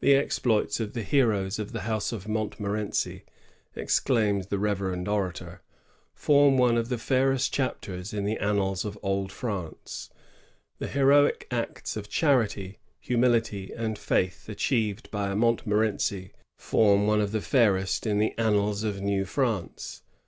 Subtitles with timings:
[0.00, 3.22] The exploits of the heroes of the House of Mont morency,"
[3.74, 5.62] exclaims the reverend orator,
[6.12, 10.10] "form one of the fairest chapters in th^ annals of Old France;
[10.78, 17.32] the heroic acts of charity, humility, and faith achieved by a Montmorency form one of
[17.32, 20.02] the fairest in the annals of New France.